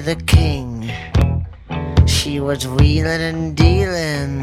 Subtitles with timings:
[0.00, 0.90] the king.
[2.06, 4.42] She was wheeling and dealing,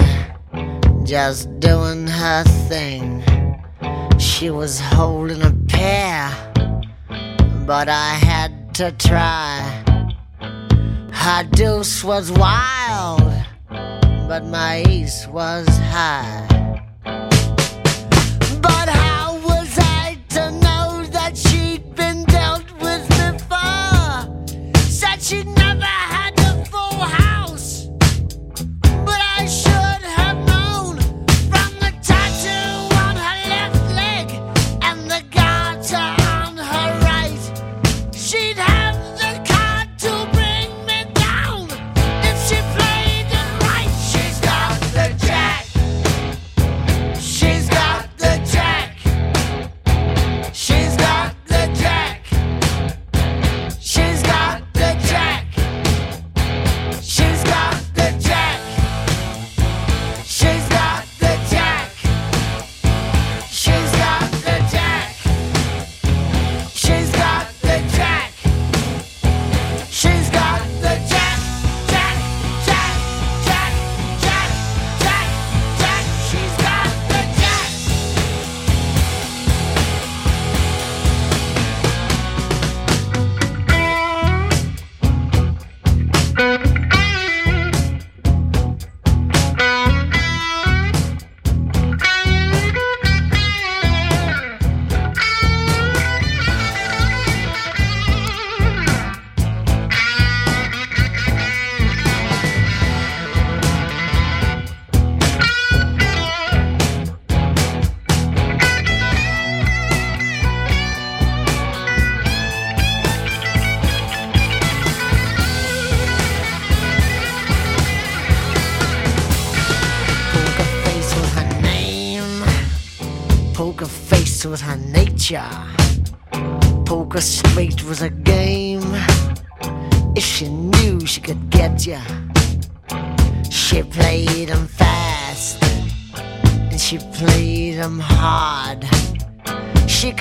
[1.06, 3.24] just doing her thing.
[4.18, 6.32] She was holding a pair,
[7.68, 9.84] but I had to try.
[11.12, 13.22] Her deuce was wild,
[14.28, 16.63] but my ace was high.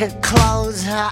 [0.02, 1.11] could close her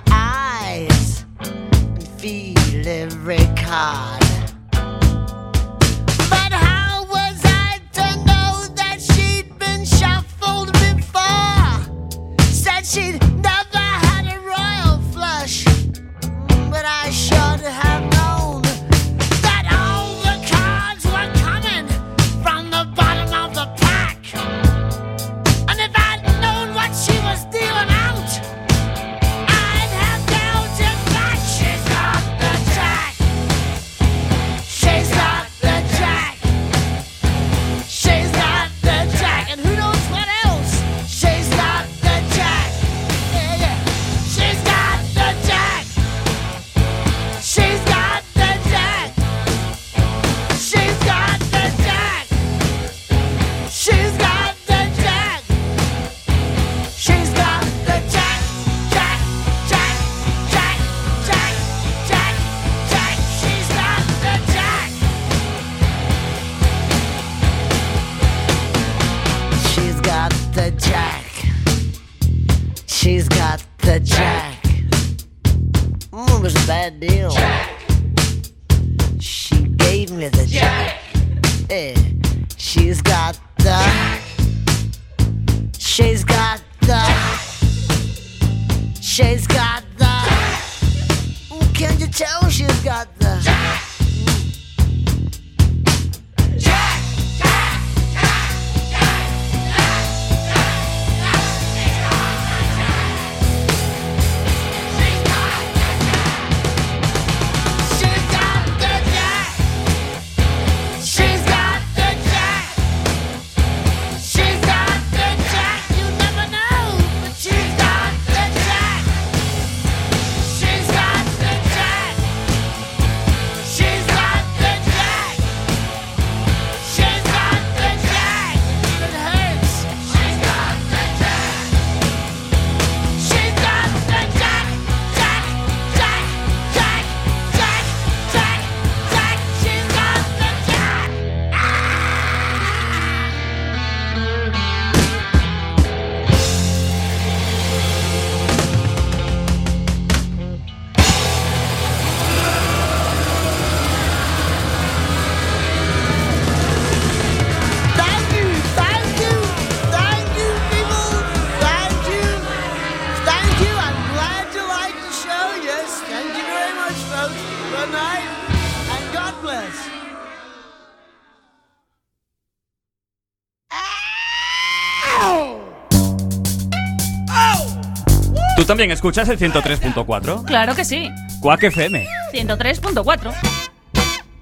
[178.71, 180.45] también escuchas el 103.4?
[180.45, 181.11] Claro que sí.
[181.41, 182.07] Quack FM.
[182.33, 183.35] 103.4.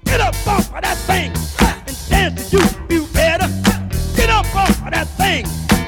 [0.05, 1.31] Get up off of that thing
[1.87, 3.49] and dance to you, you better.
[4.15, 5.47] Get up off of that thing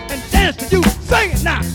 [0.10, 0.84] and dance to you.
[1.08, 1.71] Sing it now.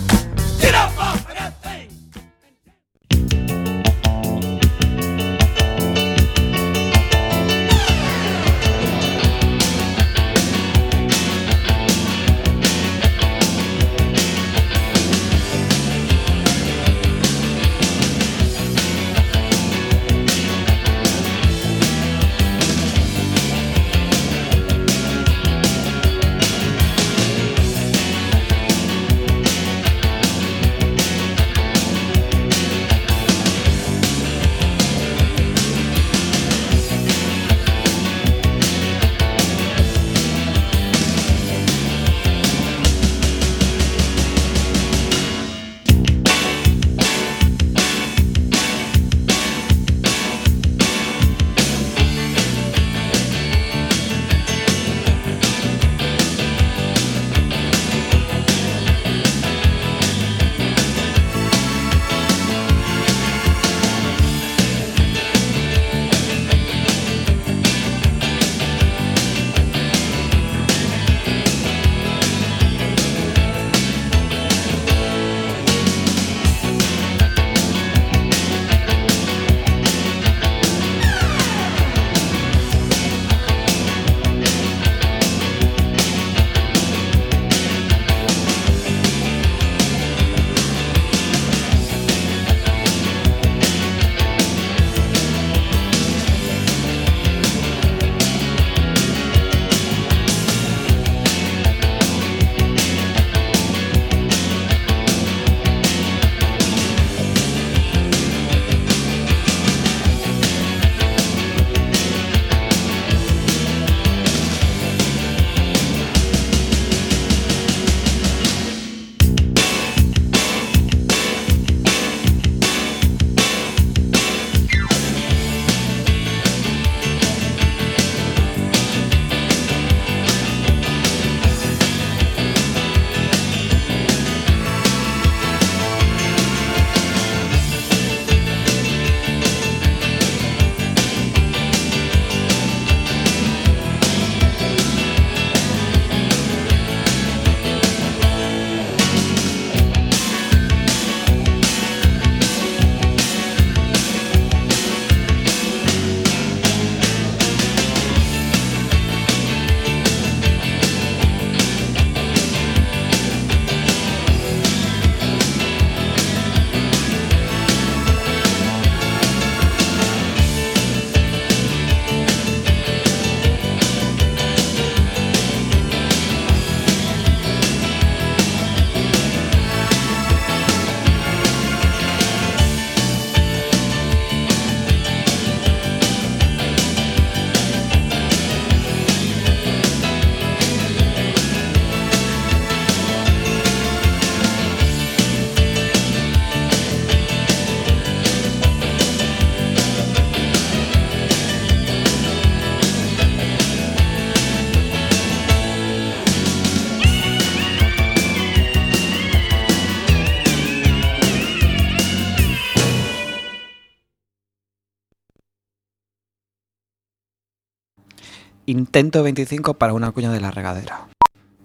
[218.96, 221.08] 125 para una cuña de la regadera.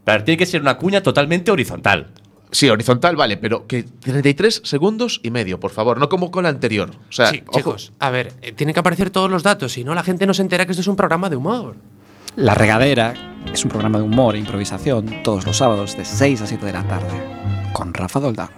[0.04, 2.12] Pero tiene que ser una cuña totalmente horizontal.
[2.52, 6.50] Sí, horizontal, vale, pero que 33 segundos y medio, por favor, no como con la
[6.50, 6.92] anterior.
[7.08, 9.96] O sea, sí, chicos, a ver, eh, tienen que aparecer todos los datos, si no
[9.96, 11.78] la gente no se entera que esto es un programa de humor.
[12.36, 13.14] La Regadera
[13.54, 16.74] es un programa de humor e improvisación todos los sábados de 6 a 7 de
[16.74, 17.18] la tarde,
[17.72, 18.50] con Rafa Doldán.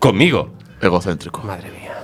[0.00, 0.50] Conmigo.
[0.80, 1.40] Egocéntrico.
[1.42, 1.94] Madre mía.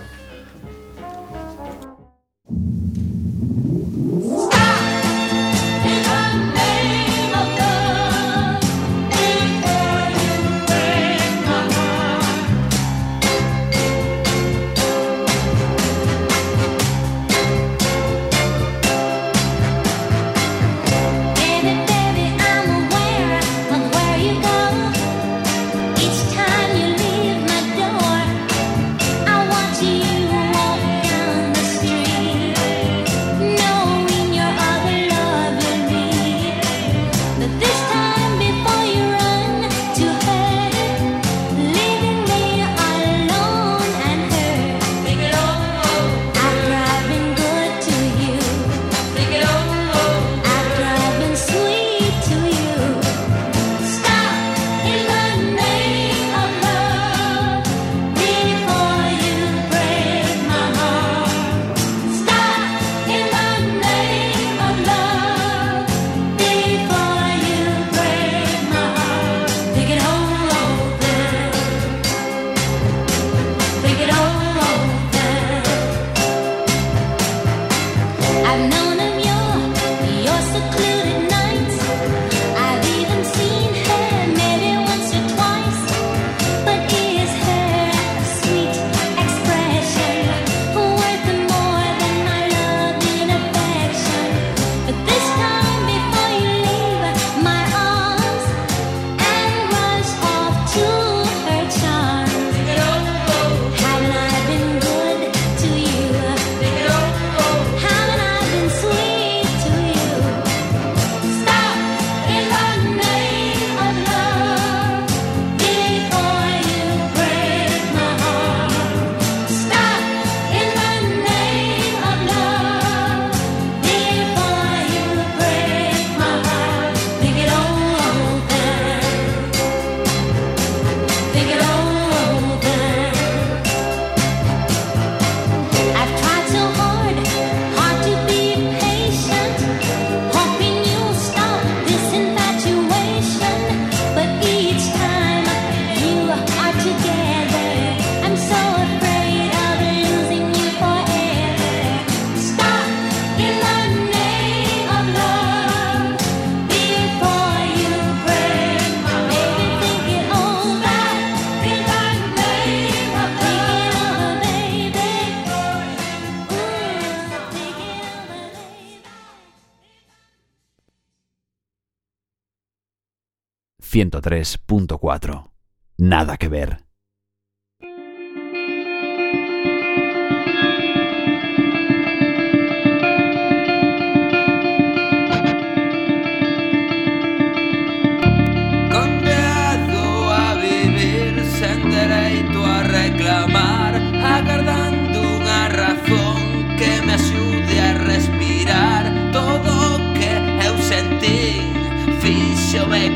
[174.11, 175.51] 103.4.
[175.99, 176.85] Nada que ver.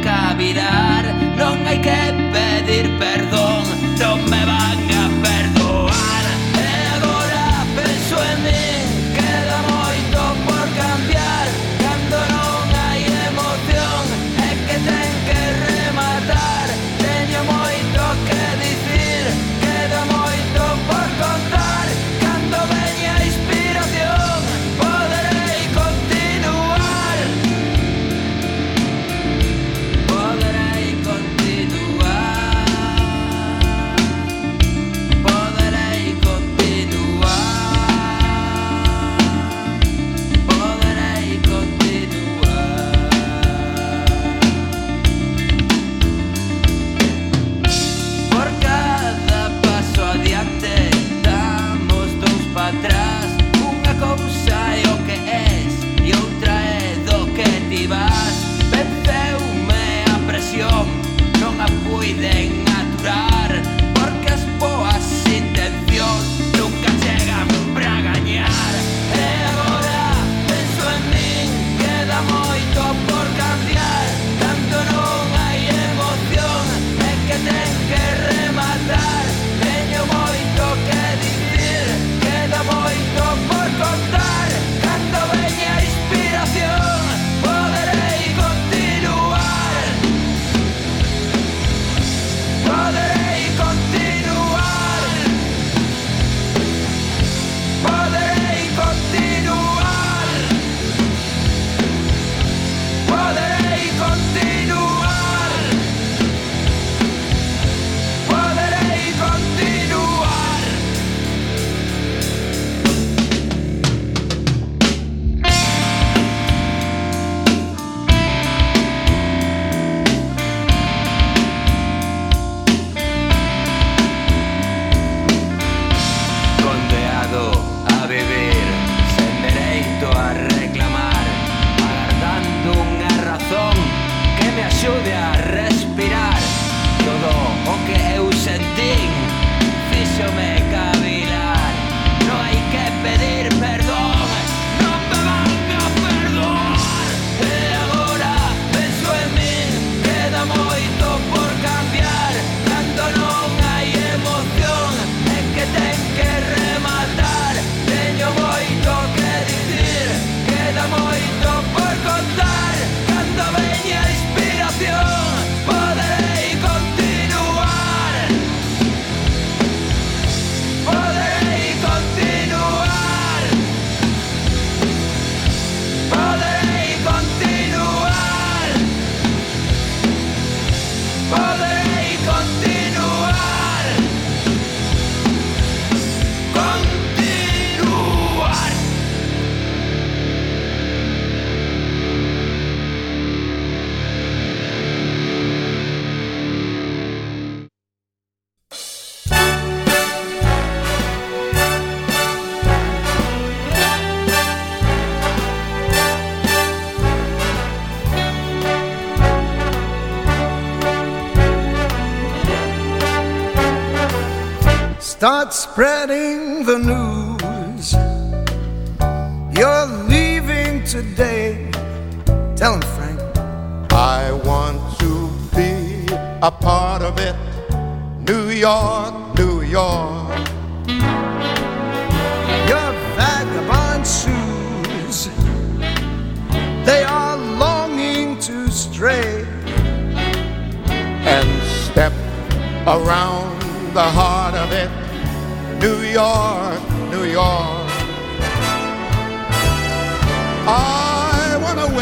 [0.06, 1.02] cavidar,
[1.40, 2.00] non hai que
[2.32, 3.45] pedir perdón.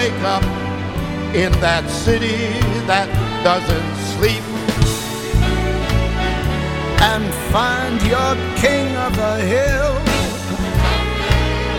[0.05, 0.45] wake up
[1.35, 2.37] in that city
[2.91, 3.09] that
[3.43, 4.45] doesn't sleep.
[7.11, 8.33] And find your
[8.65, 9.95] king of the hill,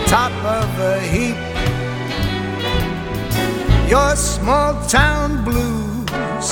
[0.08, 1.38] top of the heap.
[3.88, 6.48] Your small town blues,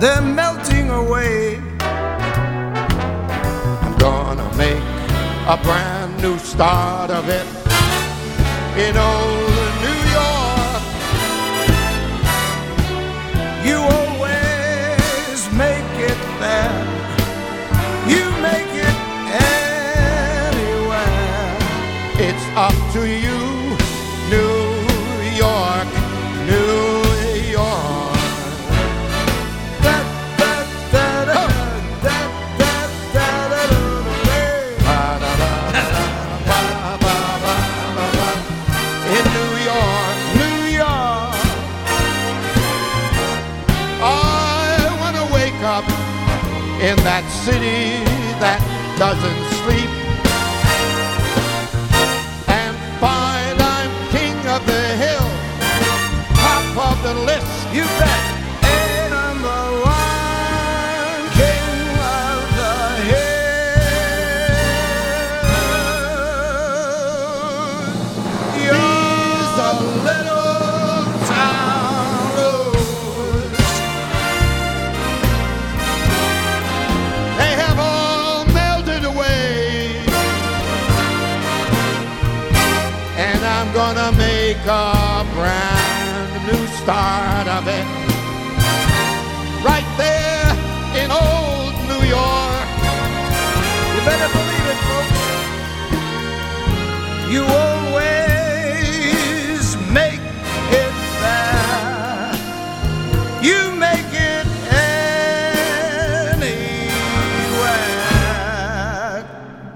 [0.00, 1.58] they're melting away.
[3.84, 4.86] I'm gonna make
[5.54, 7.46] a brand new start of it
[8.78, 9.47] in old
[9.84, 10.82] New York.
[13.68, 16.80] You always make it there.
[18.12, 18.98] You make it
[20.48, 21.56] anywhere.
[22.26, 23.37] It's up to you,
[47.48, 48.04] city
[48.40, 48.60] that
[48.98, 49.47] doesn't
[84.48, 87.86] make a brand new start of it.
[89.62, 90.50] Right there
[91.00, 92.68] in old New York.
[93.92, 95.20] You better believe it, folks.
[97.34, 98.46] You always
[99.92, 100.24] make
[100.82, 102.32] it there.
[103.48, 104.46] You make it
[106.32, 106.64] anywhere.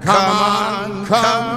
[0.01, 1.52] Come on, come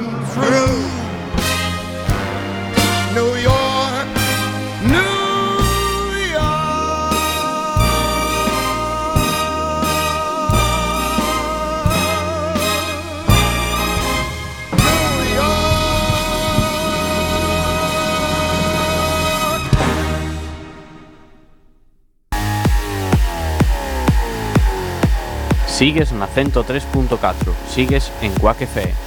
[25.77, 29.06] Sigues na 103.4, sigues en Quack.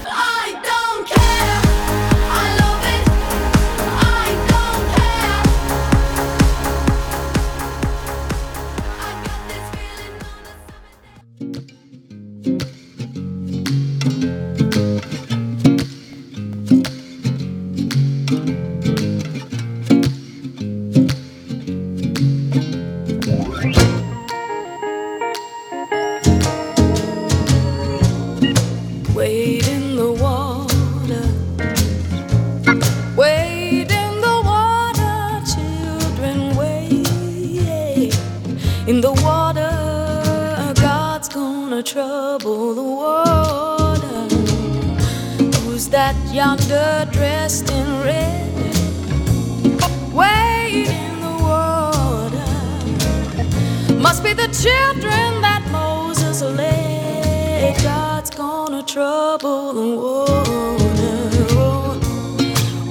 [54.39, 57.75] The children that Moses led.
[57.83, 61.17] God's gonna trouble the water.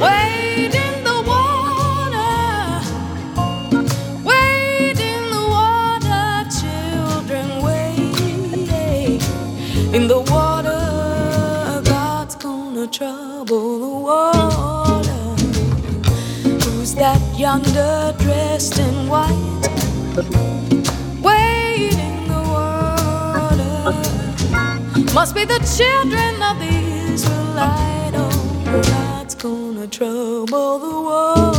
[0.02, 2.34] Wade in the water.
[4.28, 6.26] Wade in the water,
[6.60, 7.46] children.
[7.66, 9.22] Wade
[9.96, 10.82] in the water.
[11.94, 15.20] God's gonna trouble the water.
[16.62, 18.97] Who's that yonder dressed in
[25.14, 28.14] Must be the children of the Israelite.
[28.14, 31.57] Oh, God's gonna trouble the water.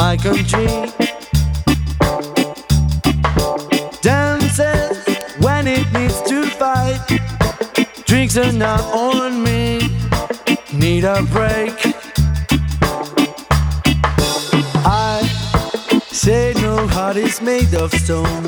[0.00, 0.64] My country
[4.00, 4.96] dances
[5.40, 7.06] when it needs to fight.
[8.06, 9.78] Drinks are not on me.
[10.72, 11.76] Need a break.
[14.86, 15.20] I
[16.06, 18.46] say no heart is made of stone.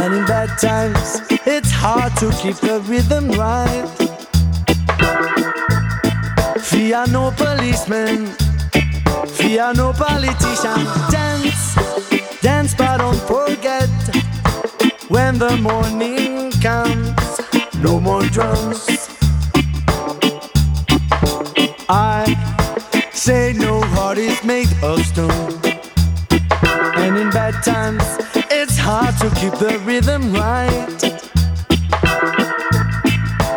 [0.00, 3.86] And in bad times, it's hard to keep the rhythm right.
[6.58, 8.34] Fear no policeman,
[9.40, 10.80] fear no politician.
[11.10, 11.74] Dance,
[12.40, 13.88] dance, but don't forget
[15.08, 17.40] when the morning comes,
[17.82, 19.08] no more drums.
[21.88, 22.24] I
[23.12, 25.60] say no heart is made of stone.
[26.96, 28.04] And in bad times,
[28.50, 31.00] it's hard to keep the rhythm right.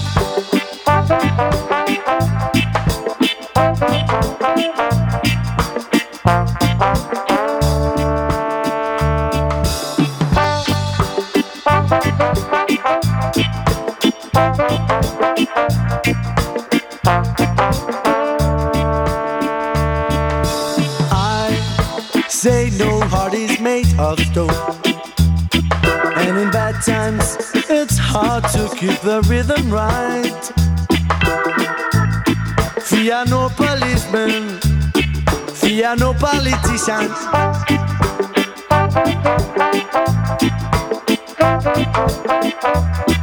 [28.79, 30.56] keep the rhythm right.
[33.07, 34.59] Fear no policeman,
[35.55, 37.09] fear no politician.
[43.07, 43.16] Ley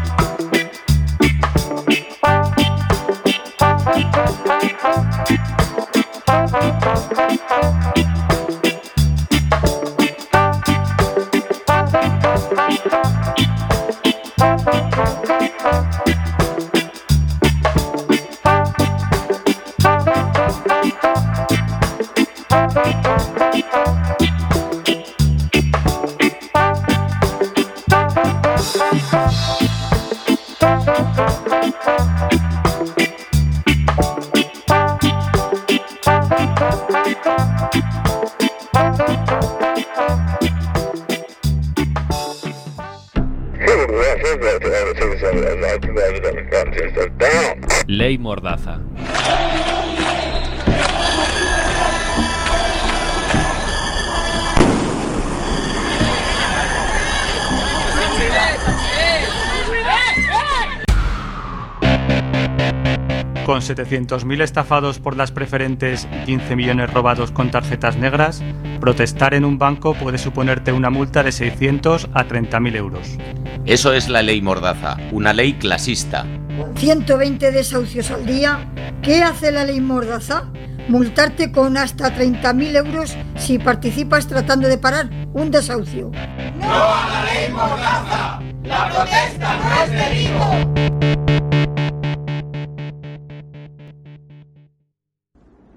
[63.63, 68.43] Con 700.000 estafados por las preferentes y 15 millones robados con tarjetas negras,
[68.81, 73.17] protestar en un banco puede suponerte una multa de 600 a 30.000 euros.
[73.65, 76.25] Eso es la ley Mordaza, una ley clasista.
[76.57, 78.69] con 120 desahucios al día,
[79.01, 80.51] ¿qué hace la ley Mordaza?
[80.89, 86.11] Multarte con hasta 30.000 euros si participas tratando de parar un desahucio.
[86.59, 88.41] ¡No a la ley Mordaza!
[88.63, 91.22] ¡La protesta no es delito!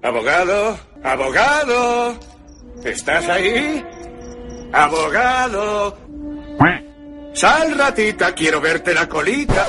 [0.07, 2.17] Abogado, abogado,
[2.85, 3.83] ¿estás ahí?
[4.71, 5.97] Abogado.
[7.33, 9.67] Sal, ratita, quiero verte la colita.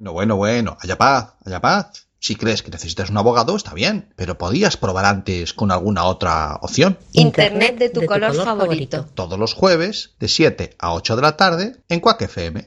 [0.00, 2.08] No, bueno, bueno, haya paz, haya paz.
[2.18, 6.56] Si crees que necesitas un abogado, está bien, pero podías probar antes con alguna otra
[6.60, 6.98] opción.
[7.12, 9.06] Internet de tu, color, favorito.
[9.14, 12.66] Todos los jueves, de 7 a 8 de la tarde, en Quack FM.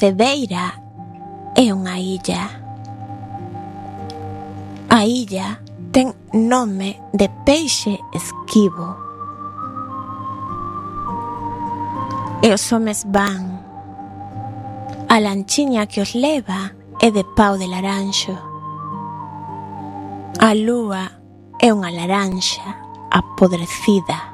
[0.00, 0.72] Cedeira
[1.52, 2.48] é unha illa.
[4.88, 5.60] A illa
[5.92, 8.96] ten nome de peixe esquivo.
[12.40, 13.60] E os homes van.
[15.12, 16.72] A lanchiña que os leva
[17.04, 18.32] é de pau de laranxo.
[20.40, 21.12] A lúa
[21.60, 22.64] é unha laranxa
[23.12, 24.29] apodrecida.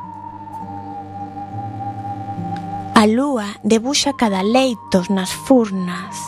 [3.07, 6.19] A lúa debuxa cada leitos nas furnas.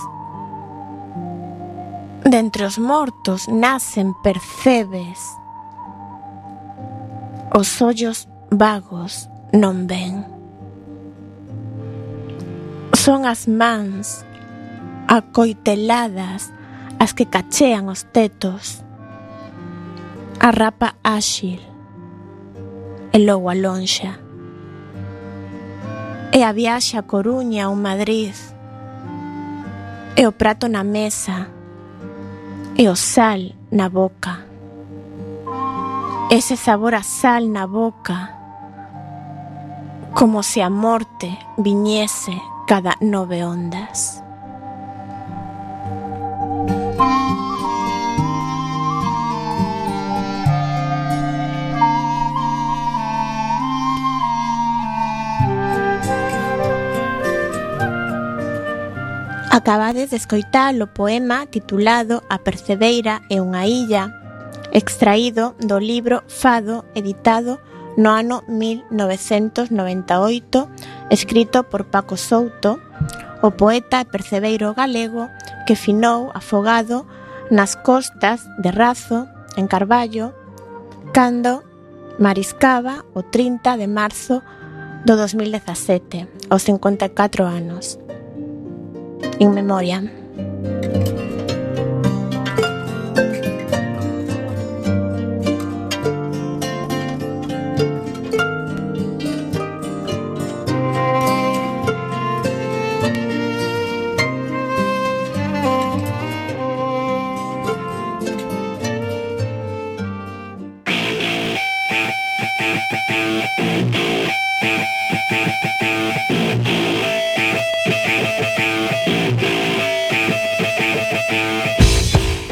[2.22, 5.18] Dentre os mortos nacen percebes.
[7.50, 10.22] Os ollos vagos non ven.
[12.94, 14.22] Son as mans
[15.10, 16.54] acoiteladas
[17.02, 18.86] as que cachean os tetos.
[20.38, 21.58] A rapa áxil
[23.10, 24.27] e logo a lonxa.
[26.30, 28.34] E a viaxe a Coruña ou Madrid.
[30.14, 31.48] E o prato na mesa.
[32.76, 34.44] E o sal na boca.
[36.30, 38.36] Ese sabor a sal na boca.
[40.12, 44.22] Como se a morte viñese cada nove ondas.
[59.68, 64.08] Acabades de escoitar o poema titulado A Percebeira é unha illa,
[64.72, 67.60] extraído do libro Fado, editado
[68.00, 69.68] no ano 1998,
[71.12, 72.80] escrito por Paco Souto,
[73.44, 75.28] o poeta e percebeiro galego
[75.68, 77.04] que finou afogado
[77.52, 79.28] nas costas de Razo,
[79.60, 80.32] en Carballo,
[81.12, 81.60] cando
[82.16, 84.40] mariscaba o 30 de marzo
[85.04, 88.07] do 2017, aos 54 anos.
[89.40, 91.17] In Memoriam.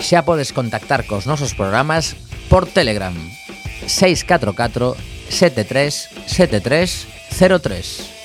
[0.06, 2.14] Xa podes contactar cos nosos programas
[2.46, 3.10] por Telegram
[3.90, 4.94] 644
[5.26, 8.15] 73 73 03.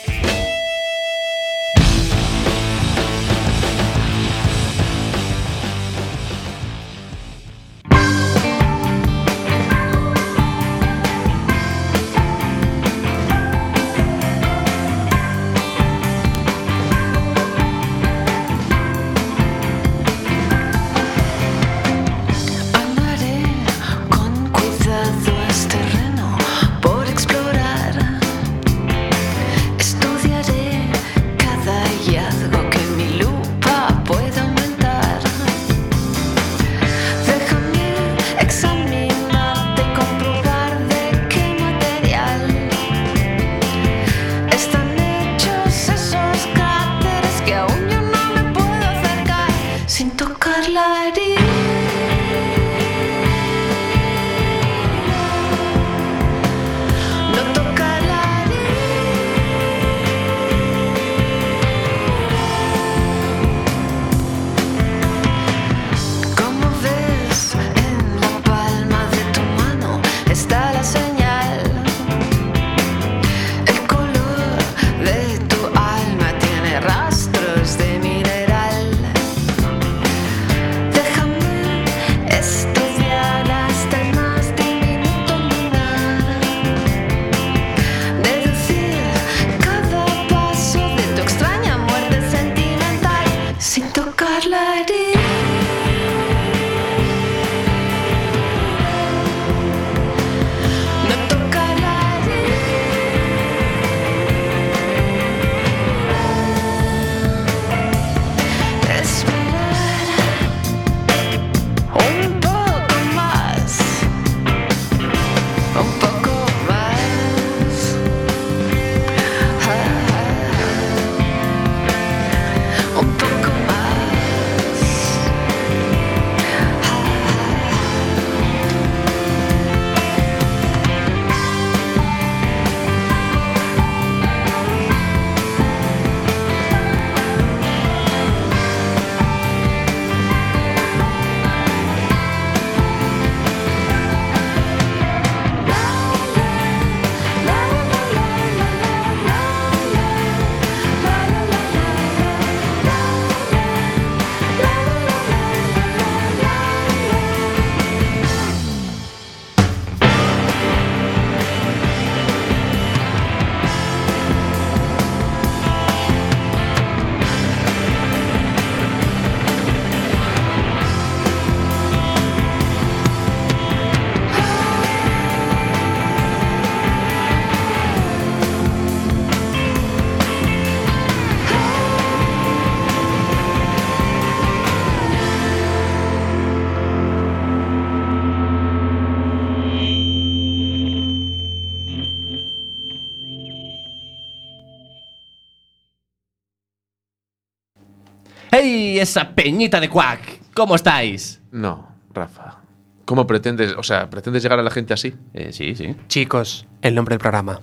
[199.01, 200.21] Esa peñita de cuac.
[200.53, 201.41] ¿Cómo estáis?
[201.49, 202.59] No, Rafa.
[203.03, 205.15] ¿Cómo pretendes, o sea, pretendes llegar a la gente así?
[205.33, 205.95] Eh, sí, sí.
[206.07, 207.61] Chicos, el nombre del programa.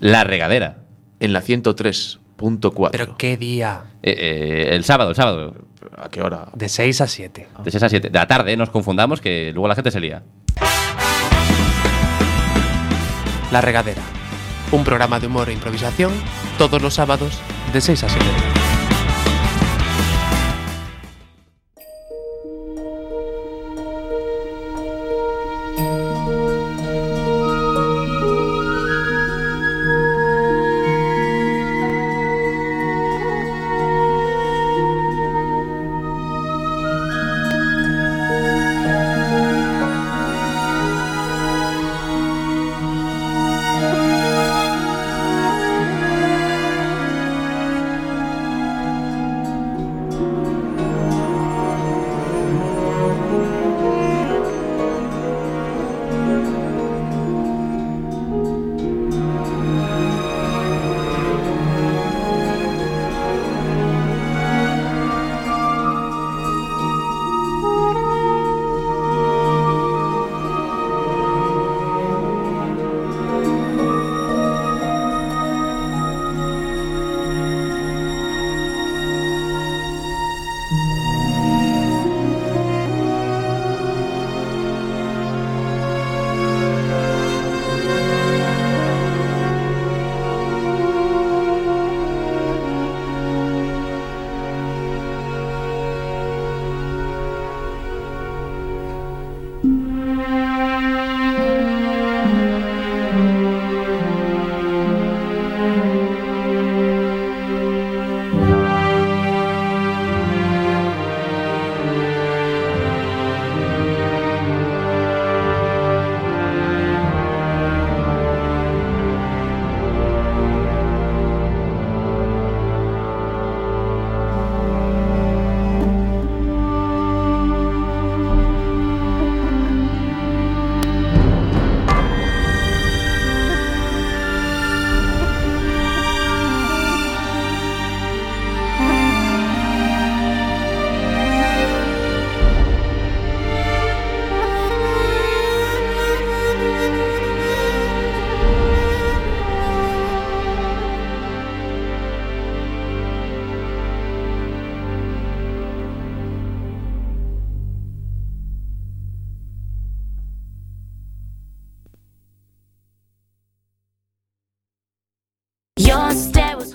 [0.00, 0.78] La regadera.
[1.20, 2.88] En la 103.4.
[2.90, 3.84] ¿Pero qué día?
[4.02, 5.54] Eh, eh, el sábado, el sábado.
[5.96, 6.48] ¿A qué hora?
[6.52, 7.48] De 6 a 7.
[7.62, 8.10] De 6 a 7.
[8.10, 10.24] De la tarde, nos confundamos, que luego la gente se lía.
[13.52, 14.02] La Regadera.
[14.72, 16.10] Un programa de humor e improvisación
[16.58, 17.38] todos los sábados
[17.72, 18.61] de 6 a 7.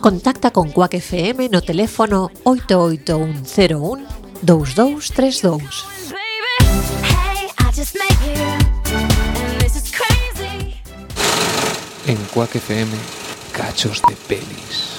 [0.07, 4.07] Contacta con Cuac FM no teléfono 88101
[4.41, 5.85] 2232.
[12.05, 12.91] En Cuac FM,
[13.51, 14.96] cachos de pelis.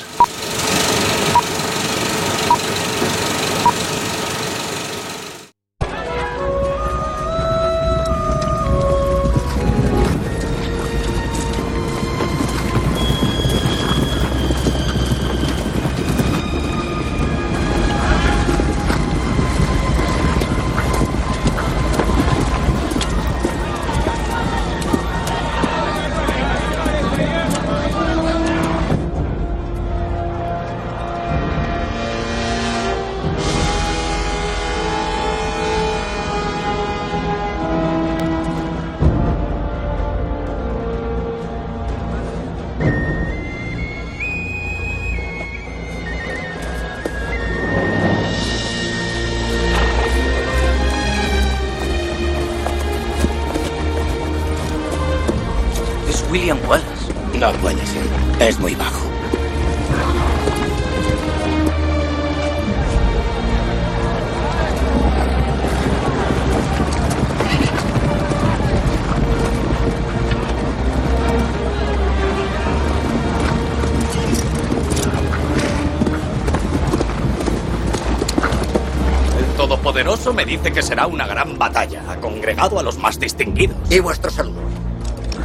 [80.38, 82.00] Me dice que será una gran batalla.
[82.08, 83.76] Ha congregado a los más distinguidos.
[83.90, 84.60] Y vuestro saludo.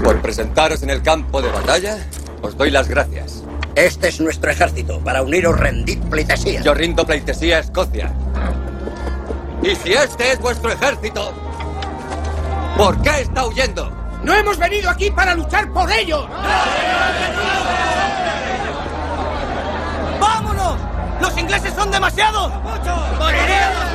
[0.04, 1.98] Por presentaros en el campo de batalla,
[2.44, 3.44] os doy las gracias.
[3.74, 5.00] Este es nuestro ejército.
[5.00, 6.62] Para uniros rendid pleitesía.
[6.62, 8.14] Yo rindo pleitesía a Escocia.
[9.64, 11.34] Y si este es vuestro ejército,
[12.78, 13.92] ¿por qué está huyendo?
[14.24, 16.28] ¡No hemos venido aquí para luchar por ellos!
[20.20, 20.78] ¡Vámonos!
[21.20, 22.52] ¡Los ingleses son demasiados!
[23.18, 23.93] ¡Moriremos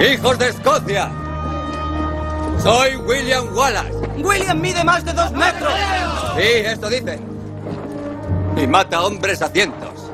[0.00, 1.10] ¡Hijos de Escocia!
[2.60, 3.92] Soy William Wallace.
[4.18, 5.72] William mide más de dos metros.
[6.36, 7.20] Sí, esto dice.
[8.56, 10.10] Y mata hombres a cientos.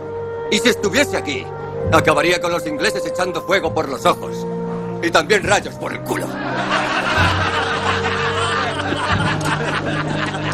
[0.51, 1.47] Y si estuviese aquí,
[1.93, 4.47] acabaría con los ingleses echando fuego por los ojos.
[5.03, 6.27] Y también rayos por el culo.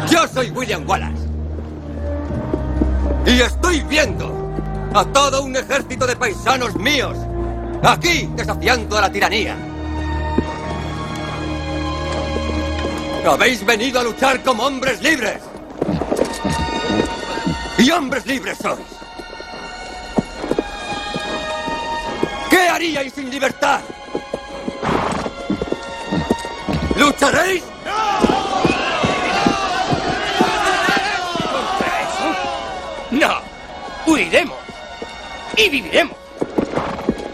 [0.09, 1.27] Yo soy William Wallace.
[3.25, 4.31] Y estoy viendo
[4.93, 7.17] a todo un ejército de paisanos míos
[7.83, 9.55] aquí desafiando a la tiranía.
[13.25, 15.41] Habéis venido a luchar como hombres libres.
[17.77, 18.79] Y hombres libres sois.
[22.49, 23.81] ¿Qué haríais sin libertad?
[26.95, 27.63] ¿Lucharéis?
[33.11, 33.41] No,
[34.05, 34.57] huiremos
[35.55, 36.16] y viviremos.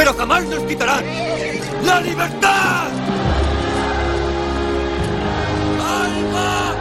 [0.00, 1.04] Pero jamás nos quitarán
[1.84, 2.88] la libertad.
[5.78, 6.74] ¡Alma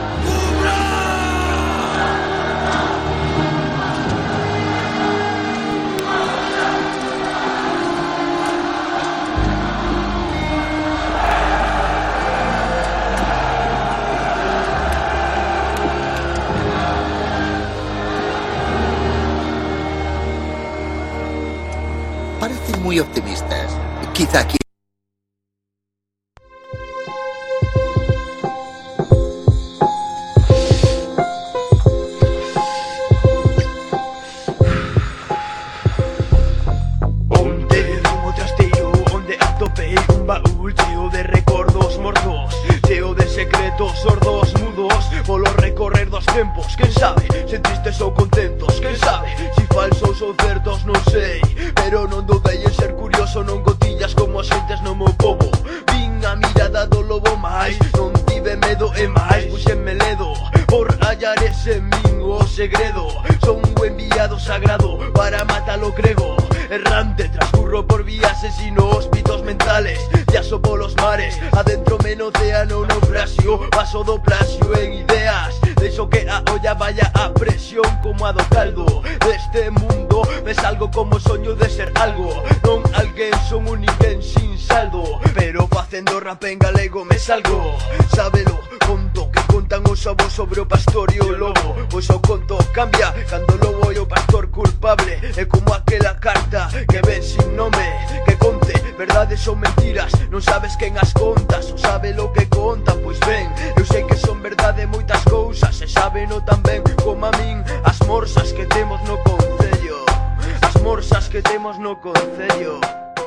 [111.29, 112.79] que temos no Concello.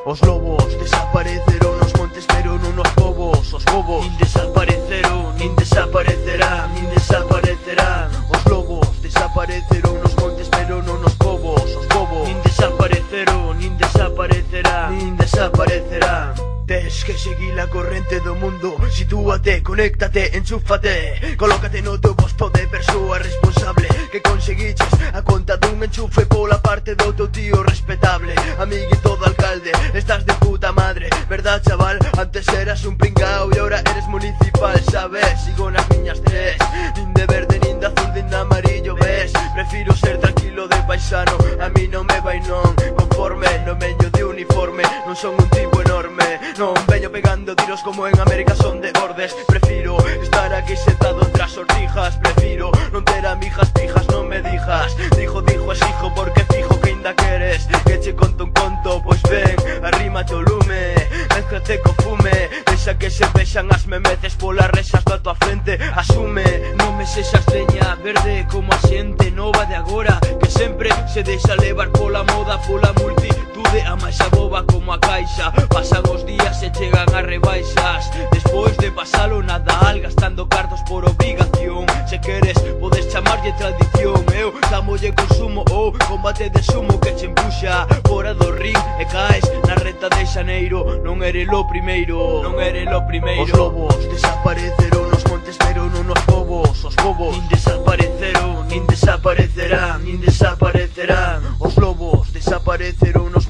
[0.05, 3.55] Os lobos desapareceron nos montes pero non os bobos.
[3.55, 10.99] Os bobos nin desapareceron, nin desaparecerán, nin desaparecerán Os lobos desapareceron nos montes pero non
[11.07, 11.63] os bobos.
[11.79, 18.77] Os bobos nin desapareceron, nin desaparecerán, nin desaparecerán Tes que seguir la corrente do mundo.
[18.91, 23.89] Sitúate, conéctate, enchúfate Colócate no teu posto de persoa responsable.
[24.13, 28.35] Que conseguiches a conta dun enchufe Pola parte do teu tío respetable.
[28.59, 31.11] Amiguito do alcalde, estás de puta madre.
[31.29, 35.41] Verdad chaval, antes eras un pringao E ahora eres municipal, sabes?
[35.45, 36.57] Sigo nas miñas tres
[36.97, 39.33] Nin de verde, nin de azul, nin de amarillo, ves?
[39.55, 44.23] Prefiro ser tranquilo de paisano A mí non me vai non Conforme, no meño de
[44.25, 48.93] uniforme Non son un tipo enorme non Veño pegando tiros como en América son de
[48.93, 54.39] gordes Prefiro estar aquí sentado entre as ortijas Prefiro non ter amigas pijas, non me
[54.39, 59.03] dijas Dijo, dijo, es hijo porque fijo que ainda queres Que che conto un conto,
[59.03, 60.95] pois ven, arrímate o lume.
[61.35, 66.47] Mézclate co fume, deixa que se vexan as memeces Polas rexas da tua frente, asume.
[66.79, 70.19] Non me sexas leña, verde como a xente nova de agora.
[70.39, 74.99] Que sempre se deixa levar pola moda, pola multi saúde a máis aboba como a
[74.99, 75.51] caixa.
[75.69, 78.11] Pasan os días e chegan a rebaixas.
[78.33, 84.25] Despois de pasalo Nadal gastando cartos por obligación Se queres podes chamarlle tradición.
[84.35, 87.87] Eu tamolle consumo ou combate de sumo que che empuxa.
[88.07, 91.01] Fora do ring e caes na reta de xaneiro.
[91.05, 93.43] Non eres o primeiro, non eres o primeiro.
[93.43, 93.97] Os lobos.
[94.09, 101.41] Desapareceron nos montes pero non os povos Os povos nin desapareceron, nin desaparecerán, nin desaparecerán.
[101.63, 103.42] Os lobos desapareceron nos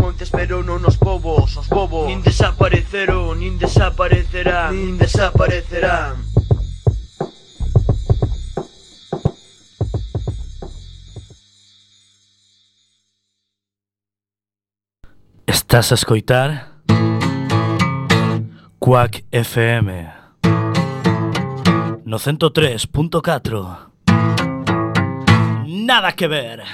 [2.42, 6.26] desapareceron, nin desaparecerán, nin desaparecerán.
[15.46, 16.82] Estás a escoitar
[18.80, 20.10] Quack FM
[22.04, 23.92] No 103.4
[25.66, 26.64] Nada que ver